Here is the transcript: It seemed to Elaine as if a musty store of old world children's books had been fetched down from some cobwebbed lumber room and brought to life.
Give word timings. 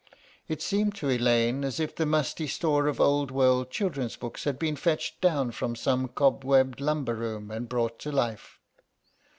It 0.47 0.63
seemed 0.63 0.95
to 0.95 1.11
Elaine 1.11 1.63
as 1.63 1.79
if 1.79 1.99
a 1.99 2.07
musty 2.07 2.47
store 2.47 2.87
of 2.87 2.99
old 2.99 3.29
world 3.29 3.69
children's 3.69 4.15
books 4.15 4.45
had 4.45 4.57
been 4.57 4.75
fetched 4.75 5.21
down 5.21 5.51
from 5.51 5.75
some 5.75 6.07
cobwebbed 6.07 6.81
lumber 6.81 7.13
room 7.13 7.51
and 7.51 7.69
brought 7.69 7.99
to 7.99 8.11
life. 8.11 8.57